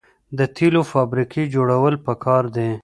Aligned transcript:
د 0.37 0.39
تیلو 0.55 0.81
فابریکې 0.91 1.43
جوړول 1.55 1.93
پکار 2.05 2.43
دي. 2.55 2.69